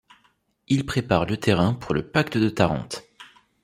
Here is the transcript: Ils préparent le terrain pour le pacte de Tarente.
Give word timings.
Ils 0.67 0.83
préparent 0.83 1.27
le 1.27 1.37
terrain 1.37 1.75
pour 1.75 1.93
le 1.93 2.07
pacte 2.09 2.35
de 2.35 2.49
Tarente. 2.49 3.03